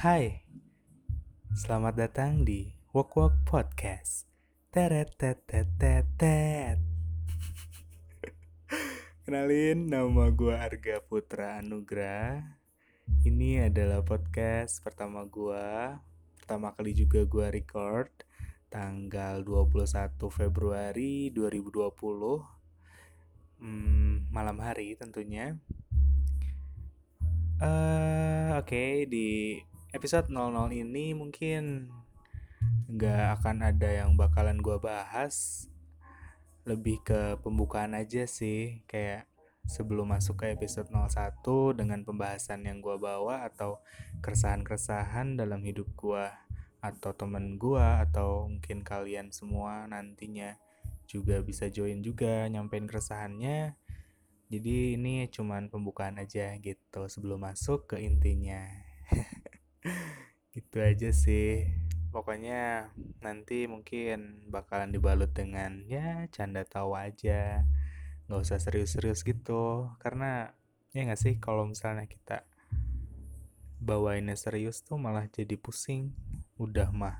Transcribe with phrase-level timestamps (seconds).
[0.00, 0.48] Hai,
[1.52, 4.24] selamat datang di Walk Walk Podcast.
[4.72, 6.80] Teret tet tet tet tet.
[9.28, 12.40] Kenalin, nama gue Arga Putra Anugrah.
[13.28, 15.68] Ini adalah podcast pertama gue.
[16.40, 18.08] Pertama kali juga gue record
[18.72, 21.92] tanggal 21 Februari 2020.
[23.60, 25.60] Hmm, malam hari tentunya.
[27.60, 31.90] Eh, Oke, di episode 00 ini mungkin
[32.90, 35.66] nggak akan ada yang bakalan gue bahas.
[36.68, 39.26] Lebih ke pembukaan aja sih, kayak
[39.66, 41.42] sebelum masuk ke episode 01
[41.78, 43.80] dengan pembahasan yang gue bawa atau
[44.22, 46.26] keresahan-keresahan dalam hidup gue
[46.80, 50.56] atau temen gue atau mungkin kalian semua nantinya
[51.04, 53.76] juga bisa join juga nyampein keresahannya
[54.50, 58.66] jadi ini cuman pembukaan aja gitu sebelum masuk ke intinya.
[60.56, 61.68] gitu aja sih.
[62.10, 62.90] Pokoknya
[63.22, 67.62] nanti mungkin bakalan dibalut dengan ya canda tawa aja.
[68.26, 69.90] Nggak usah serius-serius gitu.
[70.02, 70.50] Karena
[70.90, 72.42] ya nggak sih kalau misalnya kita
[73.80, 76.10] bawainnya serius tuh malah jadi pusing.
[76.58, 77.16] Udah mah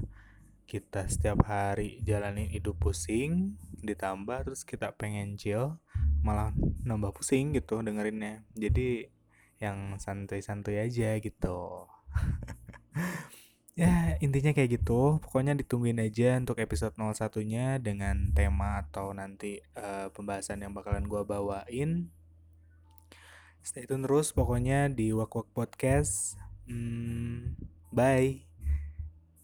[0.70, 5.82] kita setiap hari jalanin hidup pusing ditambah terus kita pengen chill
[6.22, 6.54] malah
[6.86, 9.10] nambah pusing gitu dengerinnya jadi
[9.58, 11.90] yang santuy-santuy aja gitu
[13.80, 15.22] ya intinya kayak gitu.
[15.22, 21.06] Pokoknya ditungguin aja untuk episode 01 nya dengan tema atau nanti uh, pembahasan yang bakalan
[21.06, 22.10] gue bawain.
[23.60, 26.40] Stay tune terus pokoknya di Wak Wak Podcast.
[26.64, 27.54] Hmm,
[27.92, 28.40] bye.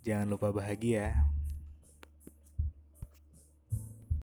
[0.07, 1.36] Jangan lupa bahagia